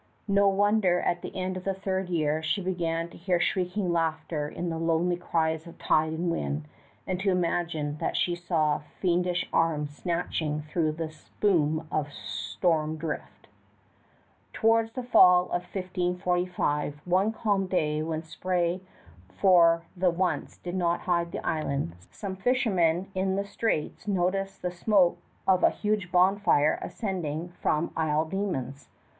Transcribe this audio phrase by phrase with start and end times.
[0.27, 4.49] No wonder at the end of the third year she began to hear shrieking laughter
[4.49, 6.67] in the lonely cries of tide and wind,
[7.05, 13.47] and to imagine that she saw fiendish arms snatching through the spume of storm drift.
[14.53, 18.81] Towards the fall of 1545, one calm day when spray
[19.39, 24.71] for the once did not hide the island, some fishermen in the straits noticed the
[24.71, 28.89] smoke of a huge bonfire ascending from Isle Demons.